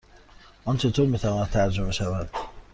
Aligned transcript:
آن 0.65 0.77
چطور 0.77 1.07
می 1.07 1.17
تواند 1.19 1.49
ترجمه 1.49 1.91
شود؟ 1.91 2.29